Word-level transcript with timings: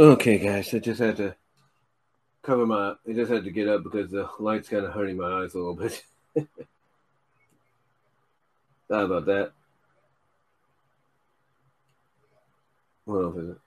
Okay, 0.00 0.38
guys, 0.38 0.72
I 0.72 0.78
just 0.78 0.98
had 0.98 1.18
to 1.18 1.36
cover 2.40 2.64
my. 2.64 2.94
I 3.06 3.12
just 3.12 3.30
had 3.30 3.44
to 3.44 3.50
get 3.50 3.68
up 3.68 3.82
because 3.84 4.10
the 4.10 4.30
light's 4.38 4.70
kind 4.70 4.86
of 4.86 4.94
hurting 4.94 5.18
my 5.18 5.42
eyes 5.42 5.52
a 5.52 5.58
little 5.58 5.74
bit. 5.74 6.02
Sorry 8.88 9.04
about 9.04 9.26
that. 9.26 9.52
What 13.04 13.18
else 13.18 13.36
is 13.36 13.50
it? 13.50 13.58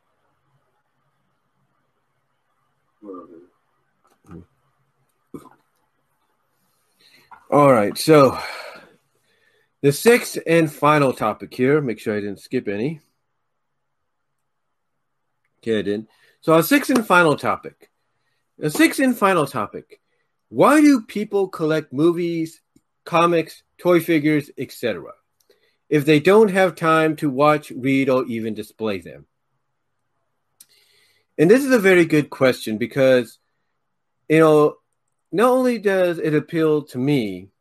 All 7.51 7.71
right, 7.71 7.95
so 7.95 8.39
the 9.81 9.91
sixth 9.91 10.39
and 10.47 10.73
final 10.73 11.13
topic 11.13 11.53
here. 11.53 11.79
Make 11.79 11.99
sure 11.99 12.17
I 12.17 12.21
didn't 12.21 12.39
skip 12.39 12.67
any. 12.67 13.01
Okay, 15.59 15.77
I 15.77 15.83
did. 15.83 16.07
So 16.43 16.53
our 16.53 16.61
sixth 16.61 16.89
and 16.89 17.07
final 17.07 17.37
topic. 17.37 17.89
The 18.57 18.69
sixth 18.69 18.99
and 18.99 19.17
final 19.17 19.47
topic. 19.47 20.01
Why 20.49 20.81
do 20.81 21.01
people 21.01 21.47
collect 21.47 21.93
movies, 21.93 22.59
comics, 23.05 23.63
toy 23.77 24.01
figures, 24.01 24.51
etc. 24.57 25.13
if 25.87 26.03
they 26.03 26.19
don't 26.19 26.49
have 26.49 26.75
time 26.75 27.15
to 27.17 27.29
watch, 27.29 27.71
read, 27.71 28.09
or 28.09 28.25
even 28.25 28.53
display 28.53 28.99
them? 28.99 29.25
And 31.37 31.49
this 31.49 31.63
is 31.63 31.71
a 31.71 31.79
very 31.79 32.03
good 32.03 32.29
question 32.29 32.77
because, 32.77 33.39
you 34.27 34.39
know, 34.39 34.75
not 35.31 35.49
only 35.49 35.79
does 35.79 36.19
it 36.19 36.35
appeal 36.35 36.83
to 36.87 36.97
me, 36.97 37.51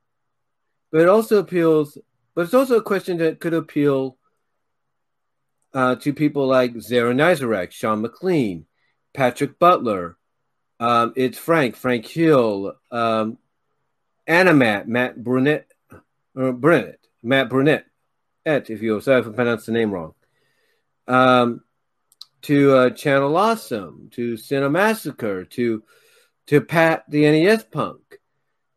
but 0.90 1.02
it 1.02 1.08
also 1.08 1.38
appeals, 1.38 1.96
but 2.34 2.42
it's 2.42 2.54
also 2.54 2.78
a 2.78 2.82
question 2.82 3.18
that 3.18 3.38
could 3.38 3.54
appeal 3.54 4.18
uh, 5.72 5.94
to 5.94 6.12
people 6.12 6.48
like 6.48 6.80
Zara 6.80 7.14
Nizarek, 7.14 7.70
Sean 7.70 8.02
McLean, 8.02 8.66
Patrick 9.14 9.58
Butler. 9.58 10.16
Um, 10.80 11.12
it's 11.16 11.38
Frank, 11.38 11.76
Frank 11.76 12.06
Hill, 12.06 12.74
um, 12.90 13.38
Animat, 14.26 14.86
Matt 14.86 15.22
Brunette, 15.22 15.70
uh, 16.36 16.52
Brunette, 16.52 16.98
Matt 17.22 17.48
Brunette, 17.48 17.86
et, 18.44 18.68
if 18.70 18.82
you 18.82 19.00
sorry 19.00 19.20
if 19.20 19.28
I 19.28 19.30
pronounced 19.30 19.66
the 19.66 19.72
name 19.72 19.92
wrong. 19.92 20.14
Um, 21.06 21.62
to 22.42 22.76
uh, 22.76 22.90
Channel 22.90 23.36
Awesome, 23.36 24.10
to 24.12 24.34
Cinemassacre, 24.34 25.48
to 25.50 25.82
to 26.48 26.60
Pat 26.60 27.04
the 27.08 27.22
NES 27.22 27.64
Punk, 27.64 28.18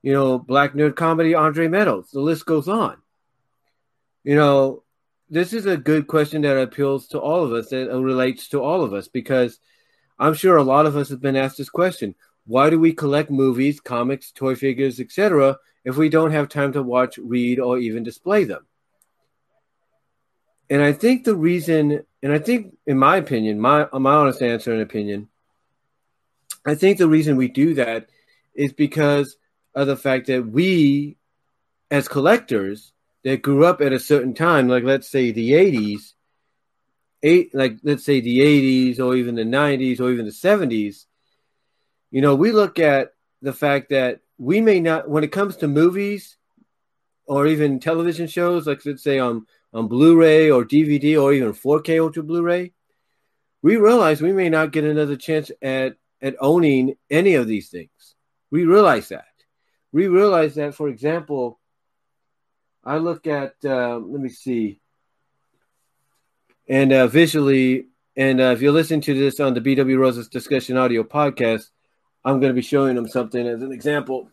you 0.04 0.14
know, 0.14 0.38
Black 0.38 0.74
Nerd 0.74 0.96
Comedy, 0.96 1.34
Andre 1.34 1.68
Meadows. 1.68 2.12
The 2.12 2.20
list 2.20 2.46
goes 2.46 2.68
on. 2.68 2.98
You 4.24 4.36
know, 4.36 4.84
this 5.30 5.54
is 5.54 5.66
a 5.66 5.78
good 5.78 6.08
question 6.08 6.44
that 6.44 6.58
appeals 6.58 7.08
to 7.10 7.20
all 7.20 7.44
of 7.44 7.54
us, 7.54 7.70
that 7.70 7.90
relates 7.90 8.50
to 8.50 8.62
all 8.62 8.84
of 8.84 8.94
us, 8.94 9.08
because 9.08 9.60
I'm 10.18 10.34
sure 10.34 10.58
a 10.58 10.64
lot 10.64 10.86
of 10.86 10.96
us 10.96 11.10
have 11.10 11.22
been 11.22 11.36
asked 11.36 11.58
this 11.58 11.70
question: 11.70 12.16
Why 12.46 12.70
do 12.70 12.80
we 12.80 12.94
collect 12.94 13.30
movies, 13.30 13.80
comics, 13.80 14.32
toy 14.32 14.56
figures, 14.56 15.00
etc., 15.00 15.58
if 15.84 15.98
we 15.98 16.10
don't 16.10 16.32
have 16.32 16.50
time 16.50 16.74
to 16.74 16.84
watch, 16.84 17.18
read, 17.18 17.60
or 17.60 17.78
even 17.78 18.04
display 18.04 18.44
them? 18.44 18.66
And 20.70 20.82
I 20.82 20.94
think 20.94 21.24
the 21.24 21.36
reason, 21.36 22.04
and 22.24 22.34
I 22.34 22.40
think, 22.40 22.76
in 22.88 22.98
my 22.98 23.18
opinion, 23.18 23.60
my 23.60 23.88
my 23.94 24.16
honest 24.16 24.42
answer 24.42 24.74
and 24.74 24.82
opinion, 24.82 25.28
I 26.66 26.76
think 26.76 26.98
the 26.98 27.08
reason 27.08 27.36
we 27.36 27.50
do 27.50 27.76
that 27.76 28.10
is 28.56 28.74
because 28.74 29.38
of 29.76 29.88
the 29.88 29.98
fact 29.98 30.28
that 30.28 30.48
we, 30.48 31.18
as 31.92 32.08
collectors, 32.08 32.94
that 33.24 33.42
grew 33.42 33.66
up 33.66 33.82
at 33.82 33.94
a 33.94 34.00
certain 34.00 34.34
time, 34.34 34.68
like 34.68 34.84
let's 34.84 35.10
say 35.10 35.32
the 35.32 35.52
'80s, 35.52 36.14
eight, 37.26 37.54
like 37.54 37.78
let's 37.84 38.06
say 38.06 38.22
the 38.22 38.40
'80s 38.40 39.00
or 39.00 39.16
even 39.16 39.36
the 39.36 39.44
'90s 39.44 40.00
or 40.00 40.12
even 40.12 40.26
the 40.26 40.32
'70s, 40.32 41.06
you 42.12 42.22
know, 42.22 42.36
we 42.36 42.52
look 42.52 42.80
at 42.80 43.12
the 43.42 43.54
fact 43.54 43.90
that 43.90 44.22
we 44.38 44.62
may 44.62 44.80
not, 44.80 45.10
when 45.10 45.24
it 45.24 45.32
comes 45.32 45.58
to 45.58 45.68
movies 45.68 46.38
or 47.26 47.48
even 47.48 47.80
television 47.80 48.28
shows, 48.28 48.68
like 48.68 48.86
let's 48.86 49.04
say 49.04 49.20
on 49.20 49.46
on 49.74 49.88
Blu-ray 49.88 50.50
or 50.50 50.64
DVD 50.64 51.22
or 51.22 51.34
even 51.34 51.52
4K 51.52 52.00
Ultra 52.00 52.24
Blu-ray, 52.24 52.72
we 53.62 53.76
realize 53.76 54.22
we 54.22 54.32
may 54.32 54.48
not 54.48 54.72
get 54.72 54.86
another 54.86 55.18
chance 55.18 55.52
at 55.62 55.98
at 56.22 56.36
owning 56.40 56.96
any 57.10 57.36
of 57.36 57.48
these 57.48 57.70
things. 57.70 58.16
We 58.52 58.64
realize 58.64 59.10
that. 59.10 59.26
We 59.92 60.08
realize 60.08 60.56
that, 60.56 60.76
for 60.76 60.88
example, 60.88 61.60
I 62.84 62.98
look 62.98 63.28
at 63.28 63.56
uh, 63.66 63.98
let 63.98 64.22
me 64.22 64.30
see, 64.30 64.80
and 66.68 66.92
uh, 66.92 67.08
visually, 67.08 67.88
and 68.16 68.40
uh, 68.40 68.46
if 68.46 68.62
you're 68.62 68.72
listening 68.72 69.02
to 69.02 69.14
this 69.14 69.40
on 69.40 69.54
the 69.54 69.62
BW 69.62 69.98
Roses 69.98 70.28
Discussion 70.28 70.78
Audio 70.78 71.04
podcast, 71.04 71.70
I'm 72.24 72.40
going 72.40 72.50
to 72.50 72.56
be 72.56 72.62
showing 72.62 72.96
them 72.96 73.08
something 73.08 73.46
as 73.46 73.62
an 73.62 73.72
example. 73.72 74.30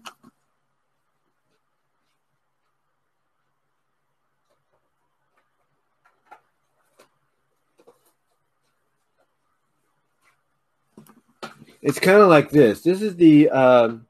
It's 11.82 11.98
kind 11.98 12.22
of 12.22 12.28
like 12.28 12.50
this. 12.50 12.82
This 12.82 13.02
is 13.02 13.16
the 13.16 13.50
um, 13.50 14.06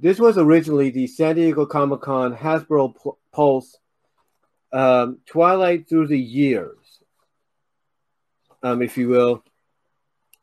this 0.00 0.18
was 0.18 0.38
originally 0.38 0.90
the 0.90 1.06
San 1.06 1.36
Diego 1.36 1.66
Comic 1.66 2.00
Con 2.00 2.34
Hasbro 2.34 2.94
Pulse 3.32 3.76
um, 4.72 5.18
Twilight 5.26 5.88
Through 5.88 6.06
the 6.06 6.18
Years, 6.18 6.78
um, 8.62 8.82
if 8.82 8.96
you 8.96 9.08
will, 9.08 9.44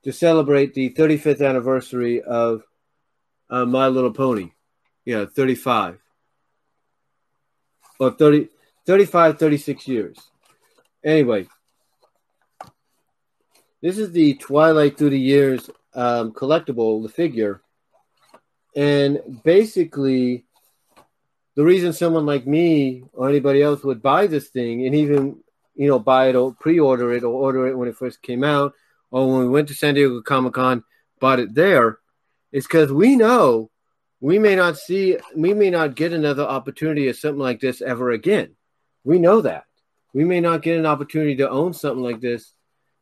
to 0.03 0.13
celebrate 0.13 0.73
the 0.73 0.91
35th 0.91 1.47
anniversary 1.47 2.21
of 2.21 2.63
uh, 3.49 3.65
My 3.65 3.87
Little 3.87 4.13
Pony. 4.13 4.51
Yeah, 5.03 5.25
35. 5.25 5.99
Or 7.99 8.11
30, 8.11 8.49
35, 8.85 9.39
36 9.39 9.87
years. 9.87 10.17
Anyway, 11.03 11.47
this 13.81 13.97
is 13.97 14.11
the 14.11 14.33
Twilight 14.35 14.97
Through 14.97 15.11
the 15.11 15.19
Years 15.19 15.69
um, 15.93 16.33
collectible, 16.33 17.03
the 17.03 17.09
figure. 17.09 17.61
And 18.75 19.41
basically, 19.43 20.45
the 21.55 21.63
reason 21.63 21.93
someone 21.93 22.25
like 22.25 22.45
me 22.45 23.03
or 23.13 23.29
anybody 23.29 23.61
else 23.61 23.83
would 23.83 24.01
buy 24.01 24.27
this 24.27 24.49
thing 24.49 24.85
and 24.85 24.93
even, 24.93 25.43
you 25.75 25.87
know, 25.87 25.99
buy 25.99 26.29
it 26.29 26.35
or 26.35 26.53
pre 26.53 26.79
order 26.79 27.13
it 27.13 27.23
or 27.23 27.33
order 27.33 27.67
it 27.67 27.77
when 27.77 27.89
it 27.89 27.97
first 27.97 28.21
came 28.21 28.43
out, 28.43 28.73
or 29.11 29.27
when 29.27 29.41
we 29.41 29.49
went 29.49 29.67
to 29.67 29.73
San 29.73 29.93
Diego 29.93 30.21
Comic 30.21 30.53
Con, 30.53 30.83
bought 31.19 31.39
it 31.39 31.53
there, 31.53 31.99
is 32.51 32.65
because 32.65 32.91
we 32.91 33.15
know 33.15 33.69
we 34.19 34.39
may 34.39 34.55
not 34.55 34.77
see, 34.77 35.17
we 35.35 35.53
may 35.53 35.69
not 35.69 35.95
get 35.95 36.13
another 36.13 36.43
opportunity 36.43 37.07
of 37.09 37.17
something 37.17 37.39
like 37.39 37.59
this 37.59 37.81
ever 37.81 38.11
again. 38.11 38.55
We 39.03 39.19
know 39.19 39.41
that. 39.41 39.65
We 40.13 40.23
may 40.23 40.39
not 40.39 40.61
get 40.61 40.79
an 40.79 40.85
opportunity 40.85 41.35
to 41.37 41.49
own 41.49 41.73
something 41.73 42.03
like 42.03 42.21
this, 42.21 42.53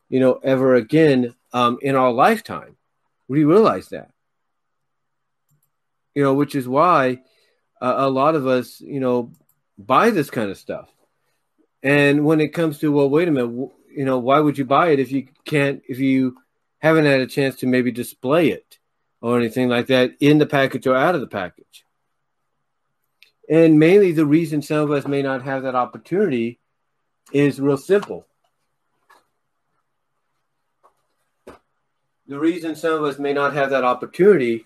you 0.10 0.20
know, 0.20 0.40
ever 0.44 0.76
again 0.76 1.36
um, 1.54 1.78
in 1.82 1.96
our 1.96 2.12
lifetime. 2.12 2.76
We 3.28 3.44
realize 3.44 3.90
that. 3.90 4.10
You 6.16 6.24
know, 6.24 6.34
which 6.34 6.56
is 6.56 6.68
why 6.68 7.22
uh, 7.82 7.96
a 7.98 8.10
lot 8.10 8.36
of 8.36 8.48
us, 8.48 8.82
you 8.82 9.00
know, 9.00 9.32
buy 9.78 10.10
this 10.10 10.30
kind 10.30 10.50
of 10.50 10.58
stuff. 10.58 10.90
And 11.84 12.26
when 12.26 12.40
it 12.40 12.50
comes 12.50 12.80
to, 12.80 12.92
well, 12.92 13.10
wait 13.10 13.28
a 13.28 13.32
minute, 13.32 13.70
you 13.96 14.06
know, 14.06 14.18
why 14.18 14.40
would 14.40 14.58
you 14.58 14.66
buy 14.66 14.90
it 14.90 15.00
if 15.00 15.12
you 15.12 15.28
can't, 15.46 15.84
if 15.88 16.00
you 16.00 16.38
haven't 16.80 17.06
had 17.06 17.20
a 17.20 17.28
chance 17.28 17.58
to 17.58 17.68
maybe 17.68 17.92
display 17.92 18.50
it 18.50 18.80
or 19.22 19.38
anything 19.38 19.70
like 19.70 19.88
that 19.88 20.16
in 20.20 20.38
the 20.38 20.46
package 20.46 20.88
or 20.88 20.96
out 20.96 21.16
of 21.16 21.22
the 21.22 21.28
package? 21.28 21.86
And 23.50 23.78
mainly 23.78 24.14
the 24.14 24.26
reason 24.26 24.62
some 24.62 24.80
of 24.80 24.92
us 24.92 25.06
may 25.06 25.22
not 25.22 25.44
have 25.44 25.64
that 25.64 25.76
opportunity 25.76 26.60
is 27.34 27.60
real 27.60 27.78
simple. 27.78 28.26
the 32.28 32.40
reason 32.40 32.76
some 32.76 32.94
of 32.94 33.04
us 33.04 33.20
may 33.20 33.34
not 33.34 33.54
have 33.54 33.70
that 33.72 33.84
opportunity 33.84 34.66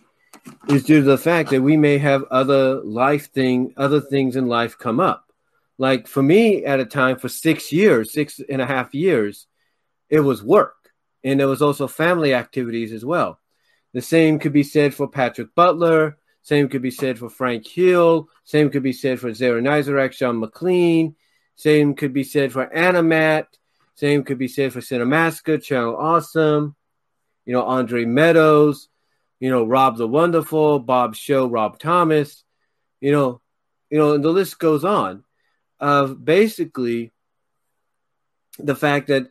is 0.70 0.84
due 0.84 1.02
to 1.02 1.06
the 1.06 1.18
fact 1.18 1.50
that 1.50 1.62
we 1.62 1.76
may 1.76 1.98
have 1.98 2.24
other 2.32 2.82
life 2.82 3.32
thing, 3.32 3.74
other 3.78 4.00
things 4.00 4.36
in 4.36 4.48
life 4.48 4.78
come 4.78 5.00
up. 5.00 5.27
Like 5.78 6.08
for 6.08 6.24
me, 6.24 6.66
at 6.66 6.80
a 6.80 6.86
time 6.86 7.18
for 7.18 7.30
six 7.30 7.72
years, 7.72 8.14
six 8.14 8.40
and 8.50 8.62
a 8.62 8.66
half 8.66 8.94
years, 8.94 9.48
it 10.10 10.22
was 10.22 10.44
work, 10.44 10.92
and 11.24 11.40
there 11.40 11.48
was 11.48 11.62
also 11.62 11.88
family 11.88 12.34
activities 12.34 12.92
as 12.92 13.06
well. 13.06 13.40
The 13.94 14.02
same 14.02 14.40
could 14.40 14.54
be 14.54 14.64
said 14.64 14.94
for 14.94 15.08
Patrick 15.08 15.54
Butler. 15.56 16.18
Same 16.42 16.70
could 16.70 16.82
be 16.82 16.92
said 16.92 17.20
for 17.20 17.30
Frank 17.30 17.68
Hill. 17.68 18.30
Same 18.44 18.70
could 18.70 18.84
be 18.84 18.94
said 18.94 19.20
for 19.20 19.34
Zara 19.34 19.62
Nizarek, 19.62 20.14
Sean 20.14 20.40
McLean. 20.40 21.16
Same 21.56 21.94
could 21.94 22.14
be 22.14 22.24
said 22.24 22.52
for 22.52 22.68
Animat. 22.68 23.46
Same 23.96 24.24
could 24.24 24.38
be 24.38 24.48
said 24.48 24.74
for 24.74 24.80
Cinemassacre, 24.80 25.62
Channel 25.62 25.98
Awesome 25.98 26.76
you 27.48 27.54
know, 27.54 27.64
Andre 27.64 28.04
Meadows, 28.04 28.90
you 29.40 29.50
know, 29.50 29.64
Rob 29.64 29.98
the 29.98 30.06
Wonderful, 30.06 30.80
Bob 30.80 31.16
Show, 31.16 31.48
Rob 31.48 31.80
Thomas, 31.80 32.44
you 33.00 33.14
know, 33.14 33.42
you 33.90 33.98
know, 33.98 34.14
and 34.14 34.24
the 34.24 34.30
list 34.30 34.60
goes 34.60 34.84
on 34.84 35.24
of 35.80 36.24
basically 36.24 37.12
the 38.60 38.76
fact 38.76 39.08
that, 39.08 39.30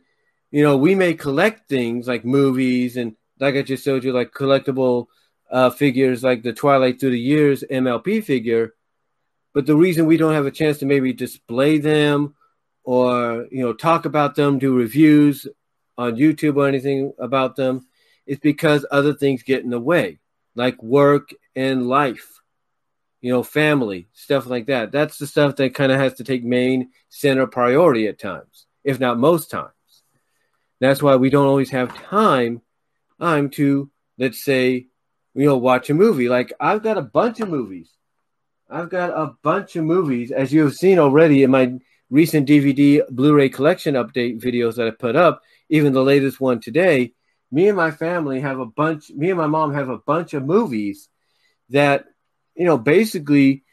you 0.51 0.63
know, 0.63 0.77
we 0.77 0.95
may 0.95 1.13
collect 1.13 1.69
things 1.69 2.07
like 2.07 2.23
movies 2.23 2.97
and 2.97 3.15
like 3.39 3.55
I 3.55 3.61
just 3.61 3.83
showed 3.83 4.03
you, 4.03 4.13
like 4.13 4.31
collectible 4.31 5.07
uh, 5.51 5.69
figures 5.69 6.23
like 6.23 6.43
the 6.43 6.53
Twilight 6.53 6.99
Through 6.99 7.11
the 7.11 7.19
Years 7.19 7.63
MLP 7.69 8.23
figure. 8.23 8.73
But 9.53 9.65
the 9.65 9.75
reason 9.75 10.05
we 10.05 10.17
don't 10.17 10.33
have 10.33 10.45
a 10.45 10.51
chance 10.51 10.79
to 10.79 10.85
maybe 10.85 11.13
display 11.13 11.77
them 11.77 12.35
or 12.83 13.47
you 13.51 13.63
know 13.63 13.73
talk 13.73 14.05
about 14.05 14.35
them, 14.35 14.59
do 14.59 14.75
reviews 14.75 15.47
on 15.97 16.15
YouTube 16.15 16.57
or 16.57 16.67
anything 16.67 17.13
about 17.19 17.55
them 17.55 17.87
is 18.25 18.39
because 18.39 18.85
other 18.91 19.13
things 19.13 19.43
get 19.43 19.63
in 19.63 19.69
the 19.69 19.79
way, 19.79 20.19
like 20.55 20.81
work 20.83 21.29
and 21.55 21.87
life, 21.87 22.39
you 23.21 23.31
know, 23.31 23.43
family, 23.43 24.07
stuff 24.13 24.45
like 24.45 24.67
that. 24.67 24.91
That's 24.91 25.17
the 25.17 25.27
stuff 25.27 25.55
that 25.55 25.73
kind 25.73 25.91
of 25.91 25.99
has 25.99 26.15
to 26.15 26.23
take 26.23 26.43
main 26.43 26.91
center 27.09 27.47
priority 27.47 28.07
at 28.07 28.19
times, 28.19 28.67
if 28.83 28.99
not 28.99 29.19
most 29.19 29.49
times. 29.49 29.71
That's 30.79 31.01
why 31.01 31.15
we 31.15 31.29
don't 31.29 31.47
always 31.47 31.71
have 31.71 31.95
time, 31.95 32.61
time 33.19 33.49
to, 33.51 33.89
let's 34.19 34.43
say, 34.43 34.87
you 35.33 35.45
know, 35.45 35.57
watch 35.57 35.89
a 35.89 35.93
movie. 35.93 36.29
Like 36.29 36.53
I've 36.59 36.83
got 36.83 36.97
a 36.97 37.01
bunch 37.01 37.39
of 37.39 37.49
movies. 37.49 37.89
I've 38.69 38.89
got 38.89 39.11
a 39.11 39.33
bunch 39.43 39.75
of 39.75 39.85
movies, 39.85 40.31
as 40.31 40.51
you 40.51 40.63
have 40.63 40.75
seen 40.75 40.99
already 40.99 41.43
in 41.43 41.51
my 41.51 41.79
recent 42.09 42.47
DVD 42.47 43.01
Blu-ray 43.09 43.49
collection 43.49 43.95
update 43.95 44.41
videos 44.41 44.75
that 44.75 44.87
I 44.87 44.91
put 44.91 45.15
up, 45.15 45.41
even 45.69 45.93
the 45.93 46.03
latest 46.03 46.39
one 46.39 46.59
today. 46.59 47.13
Me 47.49 47.69
and 47.69 47.77
my 47.77 47.91
family 47.91 48.41
have 48.41 48.59
a 48.59 48.65
bunch. 48.65 49.09
Me 49.11 49.29
and 49.29 49.37
my 49.37 49.47
mom 49.47 49.73
have 49.73 49.89
a 49.89 49.97
bunch 49.97 50.33
of 50.33 50.45
movies 50.45 51.09
that, 51.69 52.05
you 52.57 52.65
know, 52.65 52.77
basically, 52.77 53.63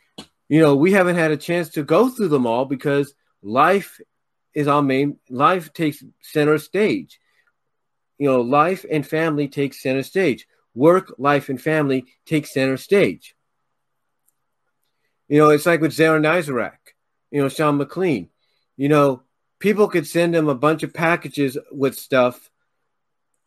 you 0.48 0.60
know, 0.60 0.76
we 0.76 0.92
haven't 0.92 1.16
had 1.16 1.30
a 1.30 1.36
chance 1.36 1.70
to 1.70 1.82
go 1.82 2.08
through 2.08 2.28
them 2.28 2.46
all 2.46 2.66
because 2.66 3.14
life 3.42 4.00
is 4.52 4.68
our 4.68 4.82
main. 4.82 5.18
Life 5.28 5.72
takes 5.72 6.04
center 6.20 6.58
stage. 6.58 7.18
You 8.18 8.30
know, 8.30 8.42
life 8.42 8.84
and 8.88 9.06
family 9.06 9.48
take 9.48 9.74
center 9.74 10.02
stage 10.02 10.46
work, 10.74 11.14
life, 11.18 11.48
and 11.48 11.60
family 11.60 12.04
take 12.26 12.46
center 12.46 12.76
stage. 12.76 13.34
You 15.28 15.38
know, 15.38 15.50
it's 15.50 15.66
like 15.66 15.80
with 15.80 15.92
Zara 15.92 16.20
Nizarek, 16.20 16.72
you 17.30 17.40
know, 17.40 17.48
Sean 17.48 17.78
McLean. 17.78 18.28
You 18.76 18.88
know, 18.88 19.22
people 19.58 19.88
could 19.88 20.06
send 20.06 20.34
him 20.34 20.48
a 20.48 20.54
bunch 20.54 20.82
of 20.82 20.92
packages 20.92 21.56
with 21.70 21.96
stuff, 21.96 22.50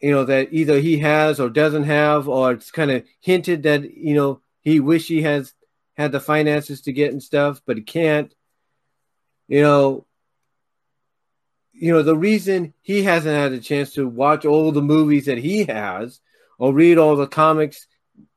you 0.02 0.12
know, 0.12 0.24
that 0.24 0.50
either 0.52 0.80
he 0.80 1.00
has 1.00 1.40
or 1.40 1.50
doesn't 1.50 1.84
have, 1.84 2.28
or 2.28 2.54
it's 2.54 2.72
kind 2.72 2.92
of 2.92 3.04
hinted 3.20 3.64
that, 3.64 3.94
you 3.96 4.16
know, 4.16 4.42
he 4.68 4.82
wish 4.82 5.08
he 5.08 5.22
has 5.22 5.54
had 5.96 6.12
the 6.12 6.20
finances 6.20 6.82
to 6.82 6.92
get 6.92 7.14
and 7.14 7.24
stuff, 7.24 7.62
but 7.66 7.78
he 7.78 7.84
can't. 7.84 8.36
You 9.48 9.62
know, 9.62 10.06
you 11.72 11.94
know, 11.94 12.04
the 12.04 12.18
reason 12.18 12.74
he 12.82 13.04
hasn't 13.04 13.34
had 13.34 13.54
a 13.54 13.62
chance 13.62 13.94
to 13.94 14.06
watch 14.06 14.44
all 14.44 14.74
the 14.74 14.82
movies 14.82 15.28
that 15.28 15.38
he 15.38 15.64
has 15.64 16.20
or 16.60 16.74
read 16.74 16.98
all 16.98 17.16
the 17.16 17.28
comics, 17.28 17.88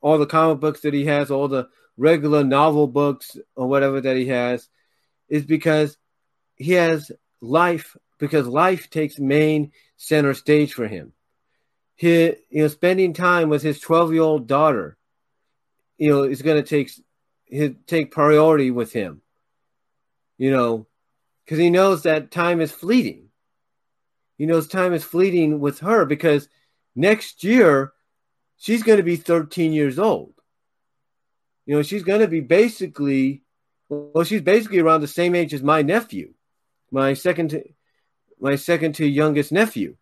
all 0.00 0.18
the 0.18 0.26
comic 0.26 0.60
books 0.60 0.82
that 0.82 0.94
he 0.94 1.04
has, 1.06 1.32
all 1.32 1.48
the 1.48 1.68
regular 1.96 2.44
novel 2.44 2.86
books 2.86 3.36
or 3.56 3.66
whatever 3.66 4.00
that 4.00 4.16
he 4.16 4.28
has, 4.28 4.68
is 5.28 5.44
because 5.44 5.98
he 6.54 6.74
has 6.74 7.10
life, 7.40 7.96
because 8.18 8.46
life 8.46 8.88
takes 8.88 9.18
main 9.18 9.72
center 9.96 10.34
stage 10.34 10.74
for 10.74 10.86
him. 10.86 11.12
He, 11.96 12.26
you 12.50 12.62
know, 12.62 12.68
spending 12.68 13.14
time 13.14 13.48
with 13.48 13.62
his 13.62 13.80
12 13.80 14.12
year 14.12 14.22
old 14.22 14.46
daughter, 14.46 14.96
you 16.00 16.08
know, 16.08 16.22
is 16.22 16.40
going 16.40 16.60
to 16.60 16.68
take 16.68 16.90
his, 17.44 17.72
take 17.86 18.10
priority 18.10 18.70
with 18.70 18.90
him, 18.90 19.20
you 20.38 20.50
know, 20.50 20.86
because 21.44 21.58
he 21.58 21.68
knows 21.68 22.02
that 22.02 22.30
time 22.30 22.62
is 22.62 22.72
fleeting. 22.72 23.28
He 24.38 24.46
knows 24.46 24.66
time 24.66 24.94
is 24.94 25.04
fleeting 25.04 25.60
with 25.60 25.80
her 25.80 26.06
because 26.06 26.48
next 26.96 27.44
year 27.44 27.92
she's 28.56 28.82
going 28.82 28.96
to 28.96 29.02
be 29.02 29.16
13 29.16 29.74
years 29.74 29.98
old. 29.98 30.32
You 31.66 31.76
know, 31.76 31.82
she's 31.82 32.02
going 32.02 32.20
to 32.20 32.28
be 32.28 32.40
basically, 32.40 33.42
well, 33.90 34.24
she's 34.24 34.40
basically 34.40 34.78
around 34.78 35.02
the 35.02 35.06
same 35.06 35.34
age 35.34 35.52
as 35.52 35.62
my 35.62 35.82
nephew, 35.82 36.32
my 36.90 37.12
second, 37.12 37.50
to, 37.50 37.62
my 38.40 38.56
second 38.56 38.94
to 38.94 39.06
youngest 39.06 39.52
nephew. 39.52 39.96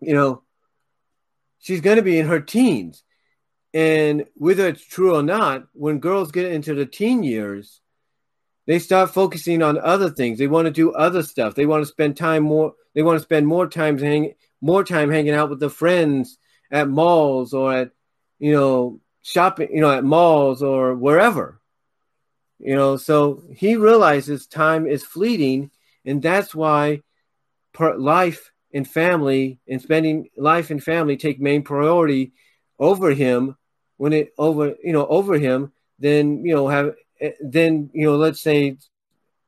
You 0.00 0.14
know, 0.14 0.42
she's 1.60 1.80
going 1.80 1.98
to 1.98 2.02
be 2.02 2.18
in 2.18 2.26
her 2.26 2.40
teens. 2.40 3.04
And 3.74 4.26
whether 4.34 4.68
it's 4.68 4.84
true 4.84 5.14
or 5.14 5.22
not, 5.22 5.66
when 5.72 5.98
girls 5.98 6.30
get 6.30 6.52
into 6.52 6.74
the 6.74 6.86
teen 6.86 7.22
years, 7.22 7.80
they 8.66 8.78
start 8.78 9.10
focusing 9.10 9.62
on 9.62 9.78
other 9.78 10.10
things. 10.10 10.38
They 10.38 10.46
want 10.46 10.66
to 10.66 10.70
do 10.70 10.92
other 10.92 11.22
stuff. 11.22 11.54
They 11.54 11.66
want 11.66 11.82
to 11.82 11.90
spend 11.90 12.16
time 12.16 12.44
more. 12.44 12.74
They 12.94 13.02
want 13.02 13.16
to 13.16 13.22
spend 13.22 13.46
more 13.46 13.66
time 13.66 13.98
hang, 13.98 14.34
more 14.60 14.84
time 14.84 15.10
hanging 15.10 15.34
out 15.34 15.50
with 15.50 15.60
their 15.60 15.70
friends 15.70 16.38
at 16.70 16.88
malls 16.88 17.52
or 17.52 17.72
at 17.72 17.90
you 18.38 18.52
know 18.52 19.00
shopping 19.22 19.68
you 19.72 19.80
know 19.80 19.92
at 19.92 20.02
malls 20.02 20.62
or 20.62 20.94
wherever 20.94 21.60
you 22.58 22.74
know 22.74 22.96
so 22.96 23.44
he 23.54 23.76
realizes 23.76 24.46
time 24.46 24.86
is 24.86 25.04
fleeting 25.04 25.70
and 26.04 26.22
that's 26.22 26.54
why 26.54 27.00
life 27.96 28.50
and 28.72 28.88
family 28.88 29.60
and 29.68 29.82
spending 29.82 30.28
life 30.36 30.70
and 30.70 30.82
family 30.82 31.16
take 31.16 31.40
main 31.40 31.62
priority 31.62 32.32
over 32.78 33.10
him 33.12 33.56
when 34.02 34.12
it 34.12 34.32
over 34.36 34.74
you 34.82 34.92
know 34.92 35.06
over 35.06 35.38
him 35.38 35.72
then 35.98 36.44
you 36.44 36.54
know 36.54 36.66
have 36.66 36.94
then 37.40 37.88
you 37.92 38.04
know 38.06 38.16
let's 38.16 38.40
say 38.40 38.76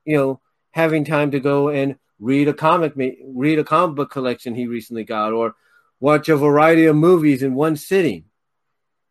you 0.04 0.16
know 0.16 0.40
having 0.70 1.04
time 1.04 1.32
to 1.32 1.40
go 1.40 1.70
and 1.70 1.96
read 2.20 2.46
a 2.46 2.54
comic 2.54 2.92
read 2.96 3.58
a 3.58 3.64
comic 3.64 3.96
book 3.96 4.10
collection 4.10 4.54
he 4.54 4.66
recently 4.66 5.02
got 5.02 5.32
or 5.32 5.54
watch 6.04 6.28
a 6.28 6.36
variety 6.36 6.84
of 6.84 6.94
movies 6.94 7.42
in 7.42 7.54
one 7.54 7.76
sitting. 7.76 8.24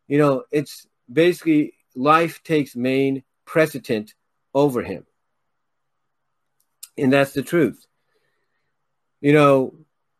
You 0.06 0.18
know, 0.18 0.44
it's 0.52 0.86
basically 1.12 1.74
life 1.96 2.44
takes 2.44 2.76
main 2.76 3.24
precedent 3.44 4.14
over 4.54 4.80
him. 4.80 5.04
And 6.96 7.12
that's 7.12 7.32
the 7.32 7.42
truth. 7.42 7.84
You 9.20 9.32
know, 9.32 9.74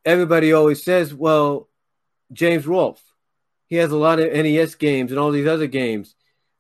everybody 0.05 0.53
always 0.53 0.83
says, 0.83 1.15
well, 1.15 1.69
James 2.33 2.67
Rolfe, 2.67 3.14
he 3.75 3.81
has 3.81 3.91
a 3.91 3.97
lot 3.97 4.21
of 4.21 4.33
NES 4.33 4.77
games 4.77 5.11
and 5.11 5.19
all 5.19 5.33
these 5.33 5.49
other 5.49 5.67
games. 5.67 6.15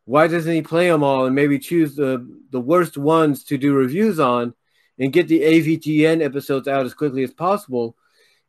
Why 0.05 0.27
doesn't 0.27 0.53
he 0.53 0.63
play 0.63 0.89
them 0.89 1.05
all 1.05 1.27
and 1.27 1.35
maybe 1.35 1.61
choose 1.61 1.95
the, 1.95 2.29
the 2.51 2.61
worst 2.61 2.99
ones 2.99 3.45
to 3.45 3.57
do 3.57 3.73
reviews 3.73 4.19
on 4.19 4.53
and 4.99 5.13
get 5.13 5.29
the 5.29 5.41
AVGN 5.41 6.25
episodes 6.25 6.67
out 6.67 6.85
as 6.85 6.93
quickly 6.93 7.23
as 7.23 7.33
possible 7.33 7.97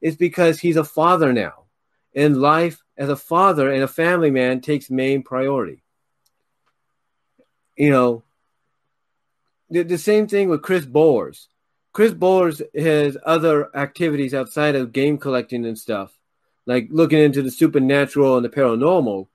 is 0.02 0.16
because 0.16 0.60
he's 0.60 0.78
a 0.78 0.84
father 0.84 1.32
now. 1.32 1.66
And 2.16 2.42
life 2.42 2.82
as 2.98 3.10
a 3.10 3.16
father 3.16 3.72
and 3.72 3.84
a 3.84 3.88
family 3.88 4.32
man 4.32 4.62
takes 4.62 4.90
main 4.90 5.22
priority. 5.22 5.84
You 7.78 7.92
know, 7.92 8.24
the, 9.70 9.84
the 9.84 10.00
same 10.00 10.26
thing 10.26 10.50
with 10.50 10.64
Chris 10.64 10.88
Bowers. 10.88 11.50
Chris 11.94 12.14
Bowers 12.14 12.64
has 12.76 13.16
other 13.24 13.70
activities 13.78 14.34
outside 14.34 14.74
of 14.74 14.92
game 14.92 15.20
collecting 15.20 15.66
and 15.66 15.78
stuff, 15.78 16.18
like 16.66 16.88
looking 16.90 17.20
into 17.20 17.42
the 17.42 17.52
supernatural 17.52 18.38
and 18.38 18.46
the 18.46 18.50
paranormal. 18.50 19.28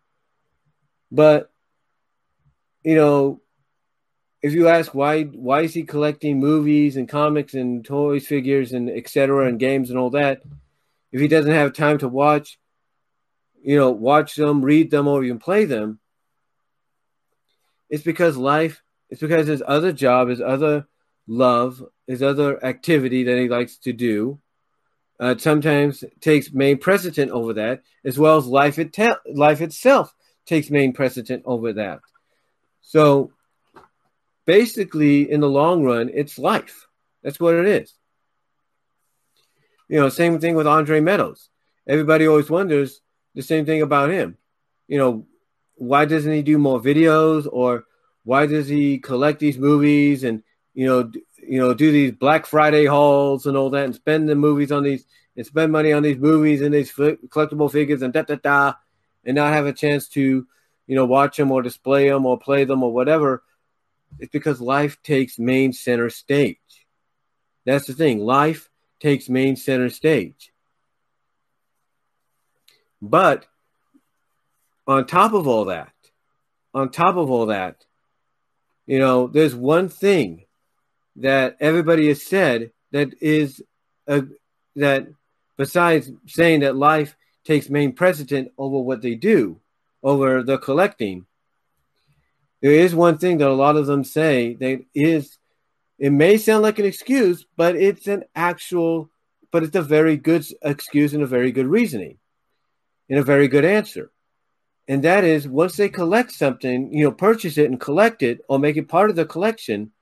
But 1.10 1.50
you 2.82 2.94
know, 2.94 3.40
if 4.42 4.52
you 4.52 4.68
ask 4.68 4.94
why 4.94 5.24
why 5.24 5.62
is 5.62 5.74
he 5.74 5.82
collecting 5.82 6.40
movies 6.40 6.96
and 6.96 7.08
comics 7.08 7.54
and 7.54 7.84
toys, 7.84 8.26
figures 8.26 8.72
and 8.72 8.88
etc. 8.88 9.46
and 9.46 9.58
games 9.58 9.90
and 9.90 9.98
all 9.98 10.10
that, 10.10 10.42
if 11.12 11.20
he 11.20 11.28
doesn't 11.28 11.52
have 11.52 11.72
time 11.72 11.98
to 11.98 12.08
watch, 12.08 12.58
you 13.62 13.76
know, 13.76 13.90
watch 13.90 14.34
them, 14.34 14.64
read 14.64 14.90
them, 14.90 15.08
or 15.08 15.22
even 15.24 15.38
play 15.38 15.64
them, 15.64 15.98
it's 17.88 18.04
because 18.04 18.36
life, 18.36 18.82
it's 19.10 19.20
because 19.20 19.46
his 19.46 19.62
other 19.66 19.92
job, 19.92 20.28
his 20.28 20.40
other 20.40 20.86
love, 21.26 21.84
his 22.06 22.22
other 22.22 22.64
activity 22.64 23.24
that 23.24 23.38
he 23.38 23.48
likes 23.48 23.76
to 23.78 23.92
do, 23.92 24.40
uh, 25.20 25.36
sometimes 25.36 26.02
takes 26.20 26.52
main 26.52 26.78
precedent 26.78 27.30
over 27.30 27.52
that, 27.52 27.82
as 28.04 28.18
well 28.18 28.38
as 28.38 28.46
life, 28.46 28.78
it 28.78 28.96
life 29.32 29.60
itself 29.60 30.14
takes 30.46 30.70
main 30.70 30.92
precedent 30.94 31.42
over 31.44 31.74
that. 31.74 32.00
So 32.80 33.32
basically, 34.46 35.30
in 35.30 35.40
the 35.40 35.48
long 35.48 35.84
run, 35.84 36.10
it's 36.12 36.38
life. 36.38 36.86
That's 37.22 37.38
what 37.38 37.54
it 37.54 37.66
is. 37.66 37.92
You 39.88 40.00
know, 40.00 40.08
same 40.08 40.40
thing 40.40 40.54
with 40.54 40.66
Andre 40.66 41.00
Meadows. 41.00 41.50
Everybody 41.86 42.26
always 42.26 42.48
wonders 42.48 43.00
the 43.34 43.42
same 43.42 43.66
thing 43.66 43.82
about 43.82 44.10
him. 44.10 44.38
You 44.88 44.98
know, 44.98 45.26
why 45.74 46.04
doesn't 46.04 46.32
he 46.32 46.42
do 46.42 46.56
more 46.56 46.80
videos 46.80 47.46
or 47.50 47.84
why 48.24 48.46
does 48.46 48.68
he 48.68 48.98
collect 48.98 49.38
these 49.38 49.58
movies 49.58 50.24
and 50.24 50.42
you 50.74 50.86
know 50.86 51.10
you 51.50 51.58
know 51.58 51.74
do 51.74 51.90
these 51.90 52.12
Black 52.12 52.46
Friday 52.46 52.86
hauls 52.86 53.46
and 53.46 53.56
all 53.56 53.70
that 53.70 53.84
and 53.84 53.94
spend 53.94 54.28
the 54.28 54.34
movies 54.34 54.72
on 54.72 54.82
these 54.82 55.04
and 55.36 55.46
spend 55.46 55.72
money 55.72 55.92
on 55.92 56.02
these 56.02 56.18
movies 56.18 56.60
and 56.60 56.74
these 56.74 56.92
collectible 56.92 57.70
figures 57.70 58.02
and 58.02 58.12
da 58.12 58.22
da 58.22 58.36
da 58.36 58.74
and 59.24 59.34
not 59.36 59.52
have 59.52 59.66
a 59.66 59.72
chance 59.72 60.08
to 60.08 60.46
you 60.86 60.96
know 60.96 61.06
watch 61.06 61.36
them 61.36 61.50
or 61.50 61.62
display 61.62 62.08
them 62.08 62.26
or 62.26 62.38
play 62.38 62.64
them 62.64 62.82
or 62.82 62.92
whatever 62.92 63.42
it's 64.18 64.32
because 64.32 64.60
life 64.60 65.02
takes 65.02 65.38
main 65.38 65.72
center 65.72 66.10
stage 66.10 66.86
that's 67.64 67.86
the 67.86 67.92
thing 67.92 68.20
life 68.20 68.70
takes 69.00 69.28
main 69.28 69.56
center 69.56 69.88
stage. 69.88 70.52
But 73.02 73.46
on 74.86 75.06
top 75.06 75.32
of 75.32 75.48
all 75.48 75.66
that, 75.66 75.92
on 76.74 76.90
top 76.90 77.16
of 77.16 77.30
all 77.30 77.46
that, 77.46 77.84
you 78.86 78.98
know, 78.98 79.26
there's 79.26 79.54
one 79.54 79.88
thing 79.88 80.44
that 81.20 81.56
everybody 81.60 82.08
has 82.08 82.22
said 82.22 82.72
that 82.92 83.10
is 83.20 83.62
a, 84.06 84.24
that 84.76 85.08
besides 85.56 86.10
saying 86.26 86.60
that 86.60 86.76
life 86.76 87.16
takes 87.44 87.70
main 87.70 87.92
precedent 87.92 88.52
over 88.58 88.80
what 88.80 89.02
they 89.02 89.14
do, 89.14 89.60
over 90.02 90.42
the 90.42 90.58
collecting, 90.58 91.26
there 92.62 92.72
is 92.72 92.94
one 92.94 93.18
thing 93.18 93.38
that 93.38 93.48
a 93.48 93.52
lot 93.52 93.76
of 93.76 93.86
them 93.86 94.04
say 94.04 94.54
that 94.54 94.84
is 94.94 95.38
it 95.98 96.10
may 96.10 96.38
sound 96.38 96.62
like 96.62 96.78
an 96.78 96.86
excuse, 96.86 97.44
but 97.56 97.76
it's 97.76 98.06
an 98.06 98.24
actual, 98.34 99.10
but 99.52 99.62
it's 99.62 99.76
a 99.76 99.82
very 99.82 100.16
good 100.16 100.46
excuse 100.62 101.12
and 101.12 101.22
a 101.22 101.26
very 101.26 101.52
good 101.52 101.66
reasoning 101.66 102.18
and 103.10 103.18
a 103.18 103.22
very 103.22 103.48
good 103.48 103.66
answer. 103.66 104.10
And 104.88 105.04
that 105.04 105.24
is 105.24 105.46
once 105.46 105.76
they 105.76 105.90
collect 105.90 106.32
something, 106.32 106.92
you 106.92 107.04
know, 107.04 107.12
purchase 107.12 107.58
it 107.58 107.70
and 107.70 107.78
collect 107.78 108.22
it 108.22 108.40
or 108.48 108.58
make 108.58 108.78
it 108.78 108.88
part 108.88 109.10
of 109.10 109.16
the 109.16 109.26
collection, 109.26 109.92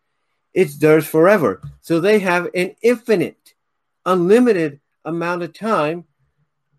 it's 0.54 0.78
theirs 0.78 1.06
forever. 1.06 1.62
So 1.80 2.00
they 2.00 2.18
have 2.20 2.48
an 2.54 2.74
infinite, 2.82 3.54
unlimited 4.04 4.80
amount 5.04 5.42
of 5.42 5.52
time. 5.52 6.04